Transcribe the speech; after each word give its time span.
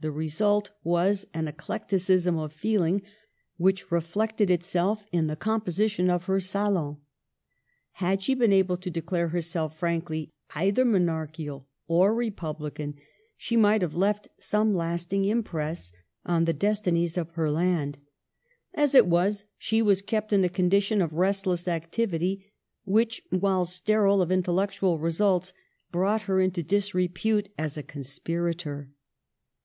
The 0.00 0.10
result 0.10 0.70
was 0.82 1.26
an 1.34 1.46
eclecticism 1.46 2.36
of 2.38 2.54
feeling, 2.54 3.02
which 3.56 3.92
reflected 3.92 4.50
itself 4.50 5.06
in 5.12 5.26
the 5.26 5.36
composition 5.36 6.08
of 6.10 6.24
her 6.24 6.40
salon. 6.40 6.96
Had 7.92 8.22
she 8.22 8.34
been 8.34 8.52
able 8.52 8.78
to 8.78 8.90
declare 8.90 9.28
her 9.28 9.42
self 9.42 9.78
frankly 9.78 10.32
either 10.56 10.84
Monarchical 10.86 11.68
or 11.86 12.14
Republican 12.14 12.94
she 13.36 13.56
might 13.58 13.82
have 13.82 13.94
left 13.94 14.26
some 14.38 14.74
lasting 14.74 15.26
impress 15.26 15.92
on 16.24 16.46
the 16.46 16.54
des 16.54 16.80
tinies 16.82 17.16
of 17.18 17.30
her 17.32 17.50
land. 17.50 17.98
As 18.74 18.92
it 18.94 19.06
was, 19.06 19.44
she 19.56 19.82
was 19.82 20.02
kept 20.02 20.32
in 20.32 20.42
a 20.42 20.48
condition 20.48 21.00
of 21.00 21.12
restless 21.12 21.68
activity 21.68 22.50
which, 22.84 23.22
while 23.28 23.66
sterile 23.66 24.22
of 24.22 24.32
intellectual 24.32 24.98
results, 24.98 25.52
brought 25.92 26.22
her 26.22 26.40
into 26.40 26.62
disrepute 26.62 27.50
as 27.58 27.76
a 27.76 27.82
conspirator. 27.84 28.90